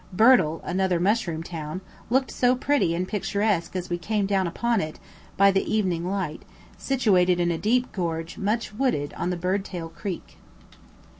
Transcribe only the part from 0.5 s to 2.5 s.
another mushroom town, looked